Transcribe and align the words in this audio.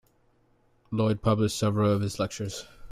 Lloyd 0.89 1.21
published 1.21 1.59
several 1.59 1.93
of 1.93 2.01
his 2.01 2.17
lectures. 2.17 2.65